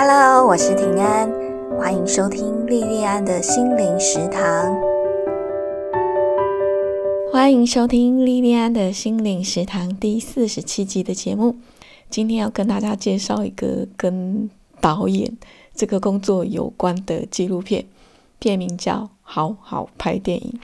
[0.00, 1.28] Hello，我是平安，
[1.76, 4.78] 欢迎收听莉莉安的心灵食堂。
[7.32, 11.56] 欢迎收听莉莉安的心灵食堂第四十七集的节目。
[12.08, 14.48] 今天要跟大家介绍一个跟
[14.80, 15.36] 导演
[15.74, 17.84] 这个工作有关的纪录片，
[18.38, 20.60] 片名叫《好好拍电影》。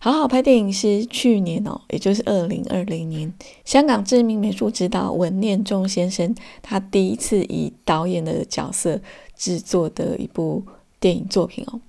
[0.00, 3.34] 好好拍电影是去年哦，也就是二零二零年，
[3.64, 9.00] 香港知名美术指导文念中先生他第一次以导演的角色
[9.36, 10.62] 制作的一部
[11.00, 11.80] 电影作品哦。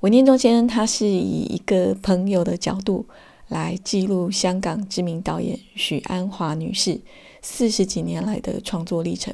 [0.00, 3.06] 文念中先生他是以一个朋友的角度
[3.46, 7.00] 来记录香港知名导演许鞍华女士
[7.42, 9.32] 四十几年来的创作历程。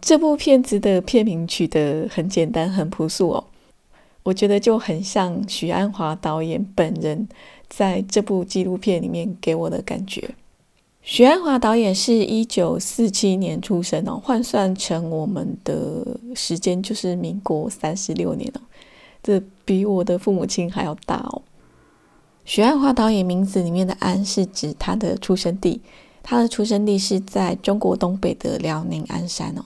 [0.00, 3.44] 这部片子的片名取得很简单、很朴素哦。
[4.22, 7.28] 我觉得就很像许鞍华导演本人
[7.68, 10.34] 在这部纪录片里面给我的感觉。
[11.02, 18.60] 许鞍华导演是一九四七年出生哦，换算成我们的时间就是民国三十六年哦，
[19.22, 21.42] 这比我的父母亲还要大哦。
[22.44, 25.80] 许鞍华导演名字里面的“鞍”是指他的出生地，
[26.22, 29.64] 他的出生地是在中国东北的辽宁鞍山哦。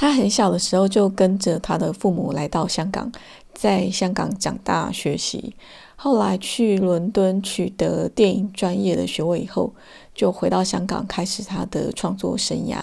[0.00, 3.12] 他很小的时候就跟着他的父母来到香港。
[3.52, 5.54] 在香港长大学习，
[5.94, 9.74] 后来去伦敦取得电影专业的学位以后，
[10.14, 12.78] 就回到香港开始他的创作生涯。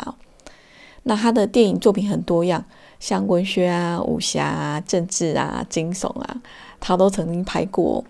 [1.01, 2.63] 那他的电影作品很多样，
[2.99, 6.41] 像文学啊、武侠啊、政治啊、惊悚啊，
[6.79, 8.05] 他都曾经拍过。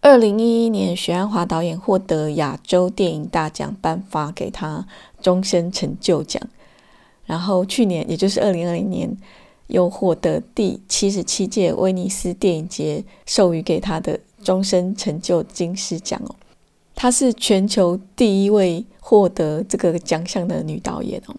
[0.00, 4.84] 二零一一年，许鞍华导演获得亚洲电影大奖颁发给他
[5.22, 6.42] 终身成就奖。
[7.26, 9.14] 然后去年，也就是二零二零年。
[9.68, 16.36] 又获得第七十七届威尼斯电影节授予给他的终身成就金狮奖哦，
[16.94, 21.34] 她是全球第一位获得这个奖项的女导演哦。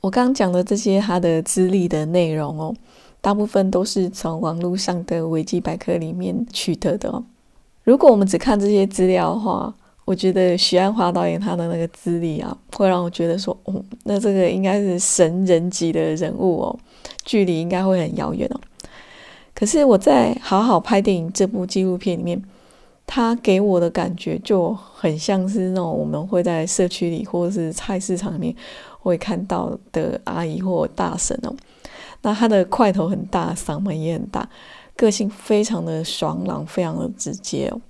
[0.00, 2.74] 我刚刚讲的这些她的资历的内容哦，
[3.20, 7.22] 大部分都是从网络上的维基百科里面取得的哦。
[7.84, 9.72] 如果我们只看这些资料的话，
[10.04, 16.78] 我觉得徐安华导演他的那个资历啊，会让我觉得说，哦，那这个应该是神人级的人物哦，
[17.24, 18.60] 距离应该会很遥远哦。
[19.54, 22.42] 可是我在好好拍电影这部纪录片里面，
[23.06, 28.54] 他给我的感觉就很像是那种我们会在社区里或者是菜市场里面
[28.98, 31.54] 会看到的阿姨或大婶哦。
[32.22, 34.46] 那他的块头很大，嗓门也很大，
[34.96, 37.80] 个性非常的爽朗，非常的直接哦。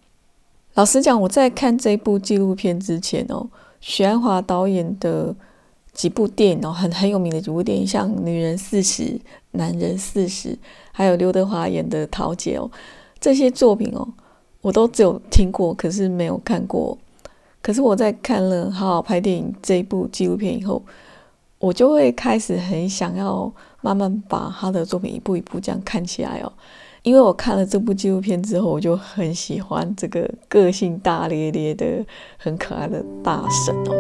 [0.74, 3.46] 老实讲，我在看这部纪录片之前哦，
[3.80, 5.34] 许安华导演的
[5.92, 9.02] 几部电影哦，很很有名的几部电影，像《女人四十》
[9.52, 10.48] 《男人四十》，
[10.90, 12.68] 还有刘德华演的《桃姐》哦，
[13.20, 14.08] 这些作品哦，
[14.62, 16.98] 我都只有听过，可是没有看过。
[17.62, 20.82] 可是我在看了《好好拍电影》这一部纪录片以后，
[21.60, 26.52] 我就会开始很想要慢慢把他的作品一步一步这样看起来哦。
[27.04, 32.02] 因为我看了这部纪录片之后，我就很喜欢这个个性大咧咧的、
[32.38, 33.94] 很可爱的大神哦。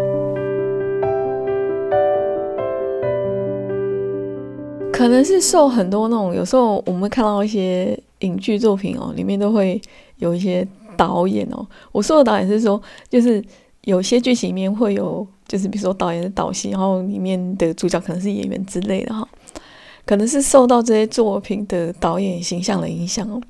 [4.90, 9.78] 可能是受很多那种，有时候我们看到一些影剧作品哦，里面都会
[10.16, 10.66] 有一些
[10.96, 11.66] 导演哦。
[11.92, 13.44] 我说的导演是说，就是
[13.82, 19.28] 有些剧情里面会有，就是比如说导演的导戏，然后里面的主角可能是演员之类的哈。
[20.06, 23.40] 可能是受到这些作品的导演形象的影响哦。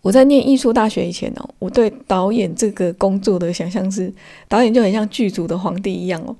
[0.00, 4.12] 我在念艺术大学以前哦，我对导演这个工作的想象是，
[4.48, 6.34] 导演就很像剧组的皇帝一样哦。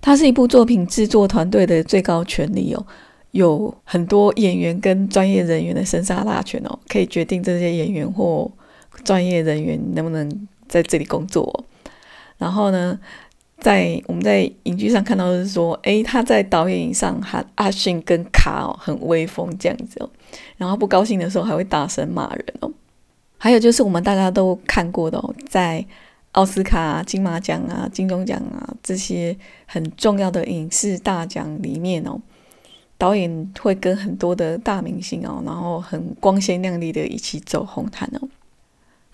[0.00, 2.86] 他是一部作品制作团队的最高权力哦，
[3.32, 8.50] 有很多演员跟专业人员的生杀大权哦，可以决定这些演员或
[9.04, 11.64] 专业人员能不能在这里工作哦。
[12.38, 12.98] 然后呢？
[13.60, 20.08] 在我们在影剧上看到是说，诶，他在导演椅上喊阿信跟卡哦，很威风这样子哦。
[20.56, 22.72] 然后不高兴的时候还会大声骂人哦。
[23.36, 25.84] 还有就是我们大家都看过的哦，在
[26.32, 32.20] 奥斯卡、金马奖啊、金钟奖啊这些很重要的影视大奖里面哦，
[32.96, 38.28] 导演会跟很多的大明星哦，然后很光鲜亮丽的一起走红毯哦。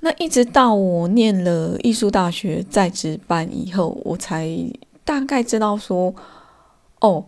[0.01, 4.49] 那一直到我念了艺术大学在职班以后，我才
[5.05, 6.15] 大概知道说，
[7.01, 7.25] 哦，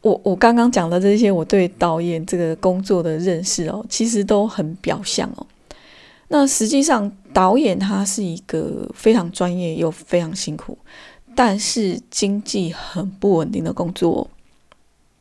[0.00, 5.46] 我我刚刚讲的这些，我对导演这个工作的认识哦，其实都很表象哦。
[6.28, 10.76] 那实际上，导演他是一个非常专业又非常辛苦，
[11.36, 14.28] 但是经济很不稳定的工作。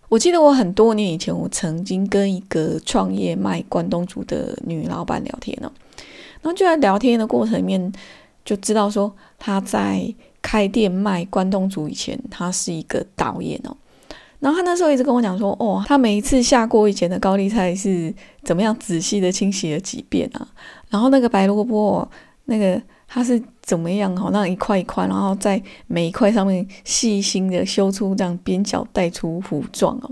[0.09, 5.71] 我记得我很多年以前，我曾经跟一个创业卖关东煮的女老板聊天哦。
[6.45, 7.91] 然后就在聊天的过程里面，
[8.45, 10.13] 就知道说他在
[10.43, 13.75] 开店卖关东煮以前，他是一个导演哦。
[14.37, 18.13] 然后他那时候一直跟我讲说，哦，他每一次下锅以前的高丽菜是
[18.43, 20.47] 怎么样仔细的清洗了几遍啊，
[20.89, 22.07] 然后那个白萝卜，
[22.43, 30.11] 那个它是怎么样哈，那一块一块，然后在每一块上面细心的修出这样边角带出弧状哦。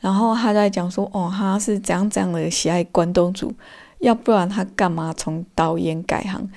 [0.00, 3.52] 然后他在讲说，哦，他是怎样怎样的喜爱关东煮，
[3.98, 6.48] 要不然他干嘛从导演改行？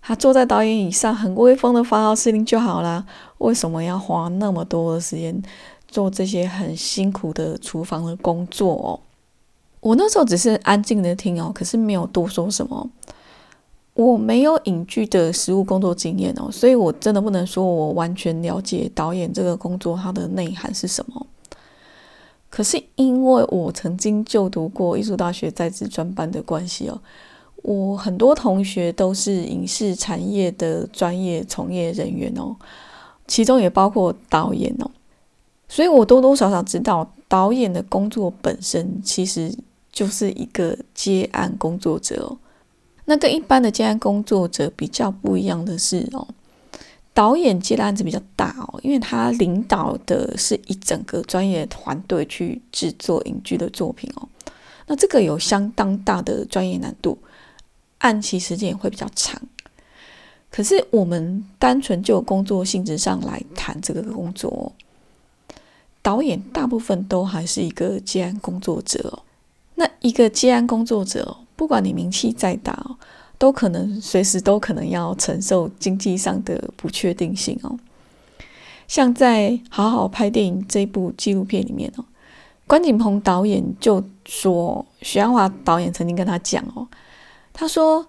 [0.00, 3.04] 他坐在导演椅上，很威风的发号施令就好啦。
[3.38, 5.42] 为什么要花那么多的时间
[5.88, 9.00] 做这些很辛苦的厨房的工作哦？
[9.80, 12.88] 我那时候只是安静的听哦，可是没有多说什么。
[13.94, 21.26] 我没有影剧的实务工作经验哦，所以我真的不能说我完全了解导演这个工作它的内涵是什么。
[22.54, 27.00] 可是因为我曾经就读过艺术大学在职专班的关系哦。
[27.64, 32.54] 我很多同学都是影视产业的专业从业人员哦，
[33.26, 34.88] 其中也包括导演哦，
[35.66, 39.52] 所以我多多少少知道导演的工作本身其实
[39.90, 42.38] 就是一个接案工作者哦。
[43.06, 46.24] 那跟一般的接案工作者比较不一样的是哦，
[47.14, 54.28] 导演接的案子比较大哦，因为他领导的是一整个专业团队去制作影剧的作品哦，
[54.88, 57.16] 那这个有相当大的专业难度。
[57.98, 59.40] 按期时间也会比较长，
[60.50, 64.72] 可是我们单纯就工作性质上来谈这个工作，
[66.02, 69.22] 导演大部分都还是一个接案工作者哦。
[69.76, 72.98] 那一个接案工作者，不管你名气再大哦，
[73.44, 77.78] 都可能随时都可能要承受经济上的不确定性哦。
[78.88, 82.06] 像在《好好拍电影》这部纪录片里面哦，
[82.66, 86.88] 关锦鹏导演就说，徐安华导演曾经跟他讲哦。
[87.52, 88.06] 他说：“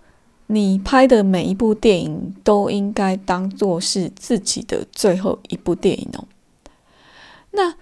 [0.48, 6.24] 你拍的每一部电影都应该当做是自己的最后一部电影哦。”
[7.52, 7.74] 那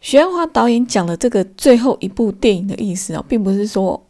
[0.00, 4.00] 徐安华导演讲的这个最后一部电影的意思哦，并不是说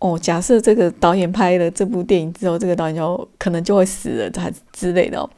[0.00, 5.30] 哦，假设这个导演拍了这部电影之后，这个导演就可能就会死了，还之类的哦。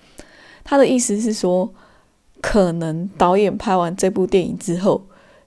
[0.64, 1.68] 他的意思是说，
[2.40, 5.04] 可能导演拍完这部电影之后，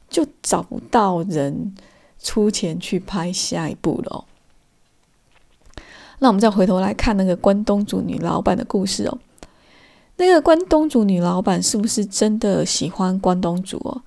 [0.10, 1.74] 就找不到人
[2.22, 4.26] 出钱去拍下一部了。
[6.20, 9.18] 那我们再回头来看那个关东煮女老板的故事哦。
[10.18, 14.02] 那个关东煮女老板是不是真的喜欢关东煮哦？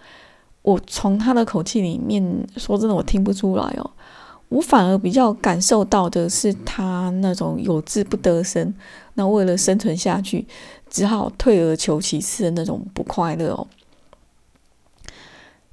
[0.61, 3.91] 我从她的口气里面说真的，我听不出来哦。
[4.49, 8.75] 我反而比较感受到的是他那种有志不得生，
[9.15, 10.47] 那为了生存下去，
[10.89, 13.67] 只好退而求其次的那种不快乐哦。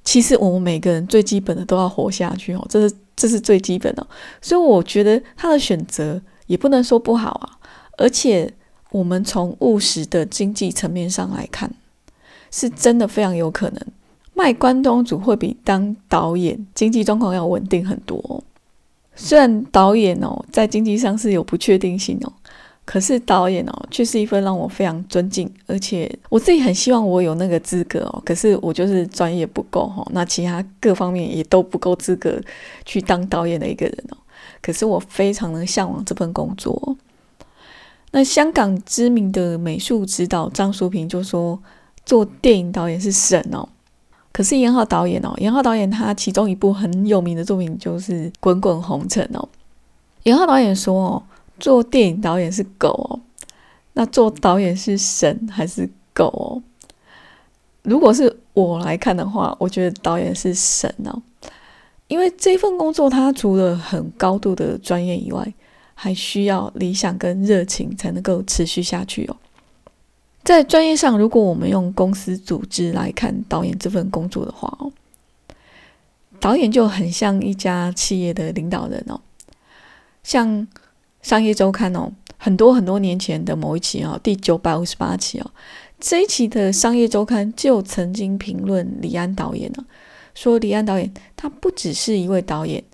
[0.04, 4.06] 其实我们每个人最基本的都要活下去哦，这是这是最基本的。
[4.42, 7.58] 所以我觉得他的选择也不能说不好啊。
[7.98, 8.52] 而且
[8.90, 11.72] 我们从务实的经济层面上来看，
[12.50, 13.80] 是真的非常有可能
[14.34, 18.44] 卖关东煮会比当导演经济状况要稳定很多。
[19.16, 22.32] 虽然导演哦在经济上是有不确定性哦。
[22.84, 28.22] 可是导演哦，却是一份让我非常尊敬，而且我自己很希望我有那个资格哦。
[28.24, 32.40] 可是我就是专业不够哈，那其他各方面也都不够资格
[32.84, 34.16] 去当导演的一个人哦。
[34.62, 36.96] 可是我非常的向往这份工作。
[38.12, 41.60] 那香港知名的美术指导张淑平就说，
[42.04, 43.68] 做电影导演是神哦。
[44.36, 49.48] 可是严浩导演哦，严浩导演他其中一部很有名的作品就是《滚滚红尘》哦。
[50.24, 51.22] 严浩导演说哦。
[51.58, 53.18] 做电影导演是狗哦，
[53.94, 56.60] 那做导演是神还是狗哦？
[57.80, 61.22] 如果是我来看的话，我觉得导演是神哦，
[62.08, 65.50] 因为这份工作它除了很高度的专业以外，
[65.94, 69.36] 还需要理想跟热情才能够持续下去哦。
[70.46, 74.90] 在专业上，如果我们用公司组织来看导演这份工作的话哦，
[76.40, 79.20] 导演就很像一家企业的领导人哦，
[80.22, 80.66] 像。
[81.22, 85.50] 商业周刊哦，很多很多年前的某一期哦，第九百五十八期哦，
[85.98, 89.84] 这一期的商业周刊就曾经评论李安导演呢，
[90.36, 92.84] 说李安导演他不只是一位导演，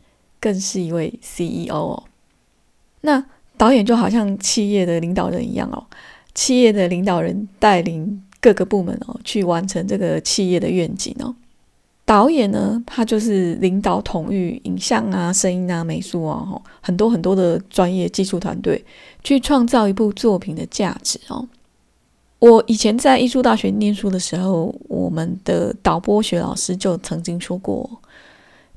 [0.40, 2.04] 更是一位 CEO 哦。
[3.02, 3.23] 那
[3.59, 5.85] 导演就好像企业的领导人一样哦，
[6.35, 11.35] 企业的领导人带领各个部门哦，去完成这个企业的愿景哦。
[12.05, 18.85] 导演呢，他就是领导统御影像啊、声音啊、美术啊，吼，很多很多的专业技术团队
[19.23, 21.47] 去创造一部作品的价值哦。
[22.41, 27.89] 我以前在艺术大学念书的时候，我们的导播学老师就曾经说过，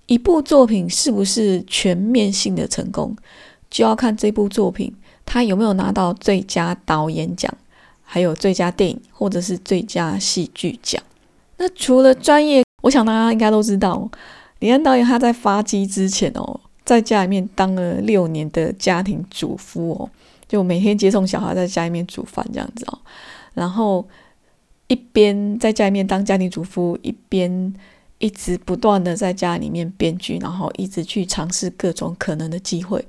[0.05, 3.15] 一部作品是不是全面性的成功，
[3.71, 4.93] 就要看这部作品
[5.25, 7.51] 他有没有拿到最佳导演奖，
[8.03, 11.01] 还有最佳电影或者是最佳戏剧奖。
[11.57, 14.09] 那除了专业，我想大家应该都知道，
[14.59, 20.09] 李安导演他在发迹之前哦，在家里面当了六年的家庭主妇哦，
[20.47, 22.99] 就每天接送小孩，在家里面煮饭这样子哦，
[23.53, 24.05] 然后
[24.87, 27.73] 一边在家里面当家庭主妇，一边
[28.19, 33.03] 一直不断的在家里面编剧，然后一直去尝试各种可能的机会，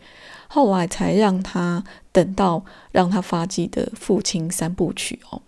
[0.49, 5.43] 后来才让他等到让他发迹的父亲三部曲哦。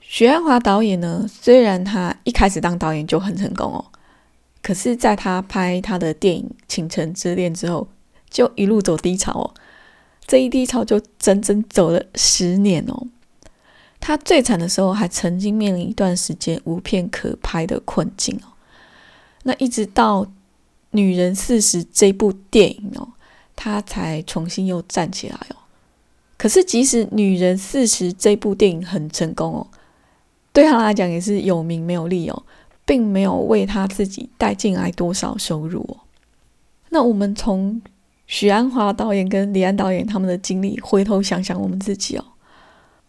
[0.00, 3.84] 许鞍华导演呢，虽然他一开始当导演就很成功哦，
[4.62, 7.88] 可是在他拍他的电影《倾城之恋》之后，
[8.28, 9.54] 就一路走低潮哦。
[10.26, 13.06] 这一低潮就整整走了十年哦。
[13.98, 18.52] 他最惨的时候，还曾经面临一段时间无片可拍的困境哦。
[19.44, 20.24] 那一直到
[20.90, 23.08] 《女人四十》这部电影哦，
[23.62, 25.56] 他才重新又站起来哦。
[26.36, 29.68] 可是，即使《女人四十》这部电影很成功哦。
[30.52, 32.42] 对他来讲也是有名没有利哦，
[32.84, 35.96] 并没有为他自己带进来多少收入哦。
[36.88, 37.80] 那我们从
[38.26, 42.24] 许鞍华导演跟李安导演他们的经历回头想想我们自己哦，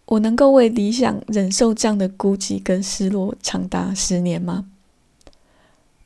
[0.06, 4.66] 我能够为理想忍受这样的孤寂跟失落长达十年吗？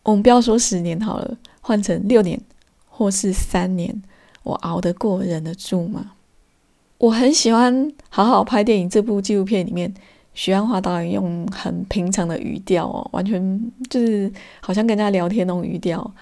[0.03, 2.39] 我们不要说十年好了，换成六年
[2.87, 4.01] 或是三年，
[4.47, 6.13] 我熬得过忍得住吗？
[6.99, 9.93] 我很喜欢好好拍电影这部纪录片里面。
[10.33, 16.13] 徐安华导演用很平常的语调哦，完全就是好像跟人家聊天那种语调，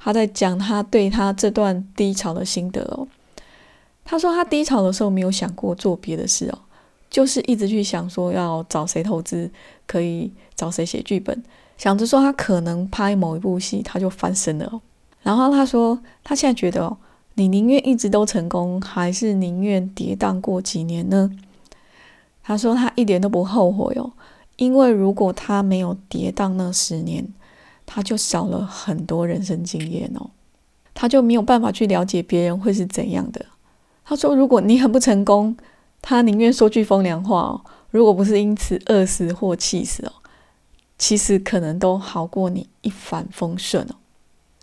[0.00, 3.06] 他在讲他对他这段低潮的心得哦。
[4.06, 6.58] 他说他低潮的时候没有想过做别的事哦，
[7.10, 9.50] 就是一直去想说要找谁投资，
[9.86, 11.44] 可以找谁写剧本，
[11.76, 14.80] 想着说他可能拍某一部戏他就翻身了哦。
[15.22, 16.96] 然后他说他现在觉得哦，
[17.38, 21.30] 你宁愿一直都成功，还是宁愿跌宕过几年呢？
[22.42, 24.10] 他说他一点都不后悔哦，
[24.56, 27.24] 因为如果他没有跌宕那十年，
[27.86, 30.30] 他就少了很多人生经验哦，
[30.92, 33.46] 他就没有办法去了解别人会是怎样的。
[34.04, 35.56] 他说，如果你很不成功，
[36.02, 37.60] 他宁愿说句风凉话哦，
[37.92, 40.12] 如果不是因此饿死或气死哦，
[40.98, 43.94] 其实可能都好过你一帆风顺哦。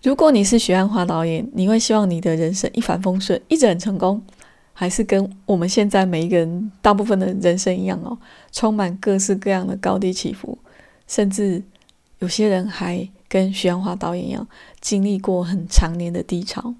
[0.06, 4.22] 如果你是徐安华导演，你会希望你的人生一帆风顺，一直很成功？
[4.72, 8.16] 还是跟我们现在每一个人大部分的人生一样哦，
[8.52, 10.56] 充满各式各样的高低起伏，
[11.08, 11.64] 甚至
[12.20, 14.48] 有些人还跟徐阳华导演一样，
[14.80, 16.76] 经历过很长年的低潮。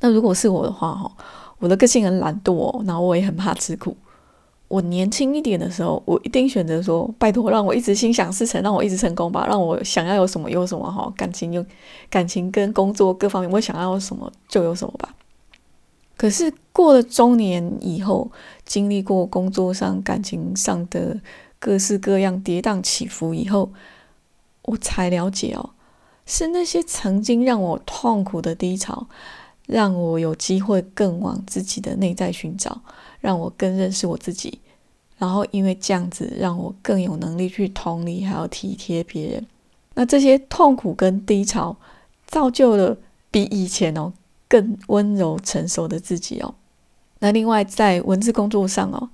[0.00, 1.12] 那如果是我的话，哈，
[1.58, 3.94] 我的个性很懒惰，然后我也很怕吃苦。
[4.68, 11.64] 我年轻一点的时候，我一定选择说，拜托让我一直心想事成，让我一直成功吧，让我想要有什么有什么哈，感情有
[12.10, 15.14] 感情跟工作各方面，我想要什么就有什么吧。
[16.16, 18.30] 可是过了中年以后，
[18.64, 21.20] 经历过工作上、感情上的
[21.58, 23.70] 各式各样跌宕起伏以后，
[24.62, 25.70] 我才了解哦，
[26.24, 29.06] 是那些曾经让我痛苦的低潮，
[29.66, 32.80] 让我有机会更往自己的内在寻找，
[33.26, 34.60] 让我更认识我自己，
[35.18, 39.44] 然后因为这样子，让我更有能力去同理，还要体贴别人。
[39.94, 41.76] 那这些痛苦跟低潮，
[42.24, 42.96] 造就了
[43.32, 44.12] 比以前哦。
[44.48, 46.54] 更温柔成熟的自己哦。
[47.18, 49.10] 那另外在文字工作上哦，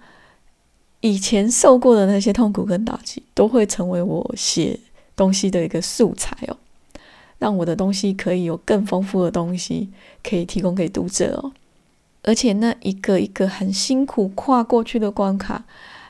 [1.00, 4.78] 以前受过的那些痛苦跟打击，都会成为我写
[5.16, 6.56] 东西的一个素材哦，
[7.38, 9.88] 让我的东西可以有更丰富的东西
[10.22, 11.50] 可以提供给读者哦。
[12.24, 15.64] 而且那一个一个很辛苦跨过去的关卡，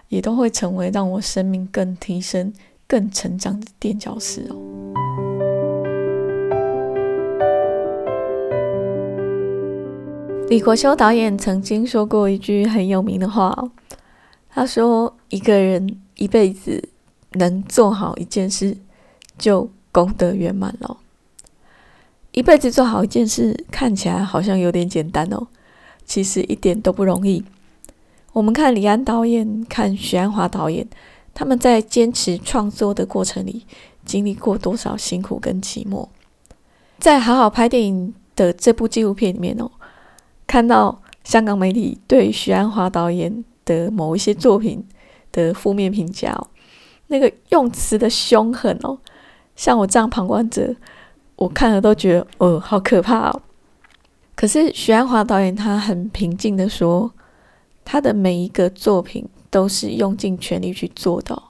[0.09, 2.53] 也都会成为让我生命更提升、
[2.87, 4.57] 更成长的垫脚石哦。
[10.51, 13.71] 李国修导演曾经说过一句很有名的话，
[14.51, 16.91] 他说：“一个人一辈子
[17.33, 18.77] 能做好一件事，
[19.39, 20.99] 就功德圆满了。
[22.33, 25.47] 一辈子做好一件事，看起来好像有点简单哦，
[26.05, 27.45] 其实一点都不容易。
[28.33, 30.89] 我们看李安导演，看徐安华导演，
[31.35, 33.67] 他们在坚持创作的过程里，
[34.05, 36.09] 经历过多少辛苦跟寂寞？
[36.99, 39.71] 在好好拍电影的这部纪录片里面哦。”
[40.47, 44.85] 看到香港媒体对徐安华导演的某一些作品
[45.31, 46.47] 的负面评价哦，
[47.07, 48.99] 那个用词的凶狠哦，
[49.57, 50.75] 像我这样旁观者，
[51.37, 53.43] 我看了都觉得哦，好可怕哦。
[54.43, 57.13] 可是徐安华导演他很平静的说，
[57.85, 61.41] 他的每一个作品都是用尽全力去做的，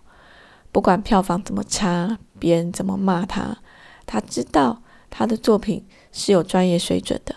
[0.70, 3.56] 不管票房怎么差，别人怎么骂他，
[4.04, 5.82] 他知道他的作品
[6.12, 7.34] 是有专业水准的。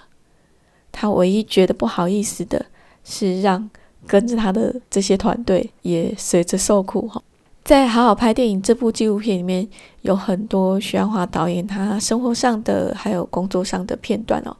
[0.91, 2.65] 他唯一觉得不好意思的
[3.05, 3.69] 是，让
[4.05, 7.23] 跟着他的这些团队也随着受苦哈。
[7.63, 9.65] 在好好拍电影这部纪录片里面，
[10.01, 14.57] 有很多徐安华导演他生活上的还有工作上的片段哦。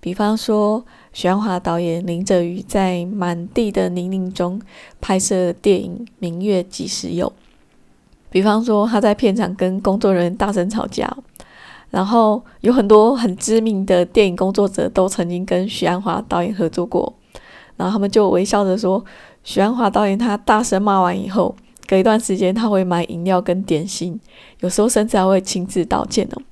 [0.00, 4.60] 比方说，徐安华导演林哲宇在满地的泥泞中
[5.00, 7.26] 拍摄电影《明月几时有》。
[8.30, 11.12] 比方说，他在片场跟工作人员大声吵架，
[11.90, 17.12] 然后有很多很知名的电影工作者都曾经跟徐安华导演合作过，
[17.76, 19.04] 然后他们就微笑着说，
[19.42, 21.54] 徐安华导演他大声骂完以后。
[21.86, 24.20] 隔一段时间，他会买饮料跟点心，
[24.60, 26.42] 有时候甚至还会亲自道歉哦。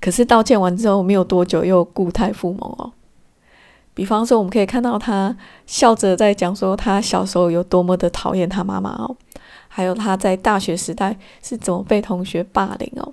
[0.00, 2.92] 可是道歉完之后，没有多久又固态复萌哦。
[3.92, 9.14] 比方说，我们可以看到他笑着在讲说他小时候有多么的讨厌他妈妈哦，
[9.68, 13.12] 还有他在大学时代是怎么被同学霸凌哦。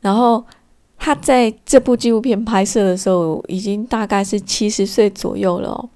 [0.00, 0.44] 然后
[0.98, 5.88] 他在这部纪录片拍摄的时候，已经大概是七十岁左右了哦。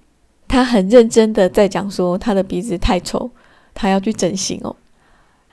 [0.49, 3.31] 他很认真的在讲说他的鼻子太丑，
[3.75, 4.75] 他要去整形哦。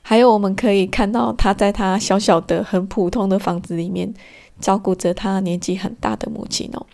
[0.01, 4.13] 还有，我们可以看到他在他小小的、很普通的房子里面
[4.59, 6.85] 照顾着他年纪很大的母亲哦。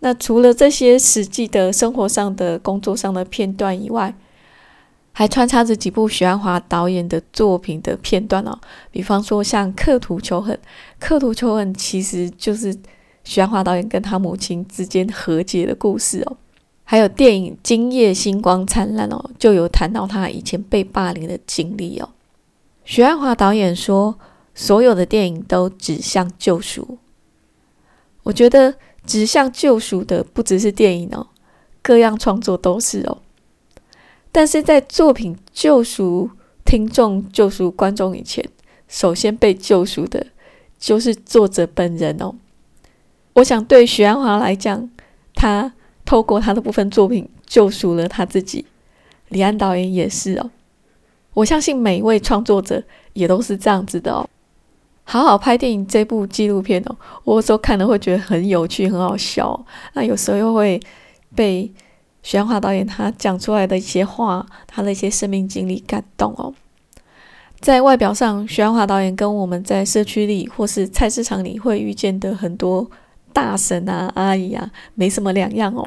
[0.00, 4.14] 那除了这些实际的生活上的、工作上的片段以外，
[5.12, 8.58] 还穿插着几部许鞍华导演的作品的片段哦。
[8.90, 10.56] 比方说，像《刻图求恨》，
[10.98, 12.76] 《刻图求恨》其实就是
[13.22, 16.36] 许鞍华导演跟他母亲之间和解的故事哦。
[16.84, 22.08] 还有电影《今夜星光灿烂》哦，就有谈到他以前被霸凌的经历哦。
[22.84, 24.18] 徐安华导演说
[24.54, 26.98] ：“所有的电影都指向救赎。”
[28.24, 28.74] 我觉得
[29.06, 31.28] 指向救赎的不只是电影哦，
[31.82, 33.18] 各样创作都是哦。
[34.30, 36.30] 但是在作品救赎
[36.64, 38.48] 听众、救赎观众以前，
[38.88, 40.26] 首先被救赎的
[40.78, 42.34] 就是作者本人哦。
[43.34, 44.90] 我想对徐安华来讲，
[45.34, 45.72] 他。
[46.04, 48.66] 透过他的部分作品救赎了他自己，
[49.28, 50.50] 李安导演也是哦。
[51.32, 52.82] 我相信每一位创作者
[53.12, 54.28] 也都是这样子的哦。
[55.04, 59.66] 好好拍电影这部纪录片哦，我有时候看了会觉得很有趣、很好笑。
[59.94, 60.80] 那有时候又会
[61.34, 61.70] 被
[62.22, 66.54] 徐安华导演他讲出来的一些话，他的一些生命经历感动哦。
[67.60, 72.90] 在外表上，徐安华导演跟我们在社区里或是菜市场里会遇见的很多
[73.32, 75.86] 大婶啊、阿姨啊，没什么两样哦。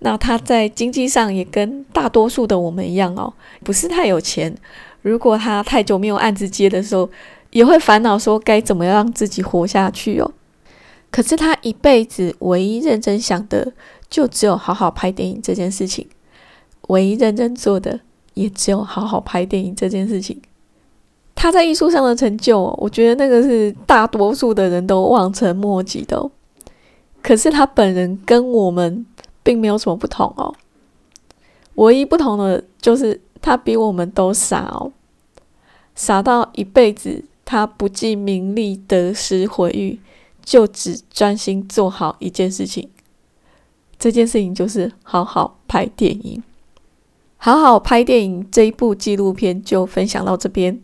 [0.00, 3.32] 那他在经济上也跟大多数的我们一样哦，
[3.64, 4.54] 不是太有钱。
[5.00, 7.08] 如果他太久没有案子接的时候，
[7.56, 10.30] 也会烦恼说该怎么样让自己活下去哦。
[11.10, 13.72] 可是他一辈子唯一认真想的，
[14.10, 16.06] 就只有好好拍电影这件事情。
[16.88, 18.00] 唯一认真做的，
[18.34, 20.40] 也只有好好拍电影这件事情。
[21.34, 26.30] 他在艺术上的成就，我觉得那个是大多数的人都望尘莫及的。
[27.22, 29.06] 可是他本人跟我们。
[29.46, 30.52] 并没有什么不同哦，
[31.76, 34.90] 唯一不同的就是他比我们都傻哦，
[35.94, 39.98] 傻到一辈子他不计名利得失毁誉，
[40.44, 42.90] 就只专心做好一件事情。
[43.98, 46.42] 这件事情就是好好拍电影。
[47.38, 50.78] 好好拍电影这一部纪录片就分享到这边，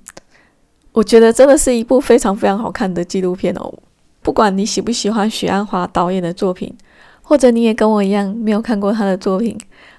[0.93, 3.75] 我觉得真的是一部非常非常好看的纪录片哦。
[4.23, 6.75] 不管你喜不喜欢许鞍华导演的作品。
[7.25, 9.57] 或者你也跟我一样没有看过他的作品，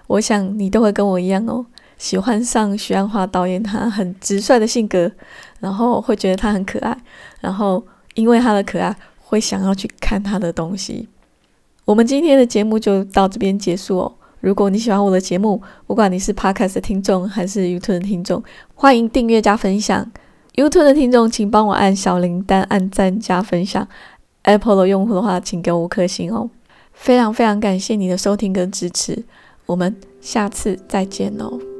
[0.07, 1.65] 我想你都会跟我一样哦，
[1.97, 5.09] 喜欢上徐安华导演他很直率的性格，
[5.63, 6.95] 然后会觉得他很可爱，
[7.39, 7.81] 然后
[8.15, 11.07] 因为他的可爱会想要去看他的东西。
[11.85, 14.13] 我们今天的节目就到这边结束哦。
[14.41, 18.43] 如果你喜欢我的节目，不管你是 Podcast 的听众还是 YouTube 的听众，
[18.75, 20.11] 欢迎订阅加分享。
[20.55, 23.87] YouTube 的听众请帮我按小铃铛、按赞加分享。
[24.41, 26.49] Apple 的用户的话，请给我五颗星哦。
[26.91, 29.23] 非常非常感谢你的收听跟支持，
[29.65, 31.72] 我们下次再见哦。